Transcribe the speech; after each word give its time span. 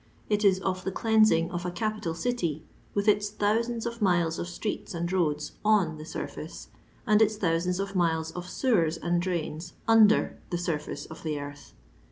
It 0.31 0.43
is 0.43 0.59
of 0.61 0.83
the 0.83 0.91
cleansing 0.91 1.51
of 1.51 1.63
a 1.63 1.69
capital 1.69 2.15
city, 2.15 2.63
with 2.95 3.07
its 3.07 3.29
thousands 3.29 3.85
of 3.85 4.01
miles 4.01 4.39
of 4.39 4.47
streets 4.47 4.95
and 4.95 5.05
roads 5.13 5.51
0/4 5.63 5.99
the 5.99 6.05
surface, 6.05 6.69
and 7.05 7.21
its 7.21 7.35
thousands 7.37 7.79
of 7.79 7.95
miles 7.95 8.31
of 8.31 8.49
sewers 8.49 8.97
and 8.97 9.21
drains 9.21 9.73
under 9.87 10.39
the 10.49 10.57
surface 10.57 11.05
of 11.05 11.21
the 11.21 11.39
earth. 11.39 11.73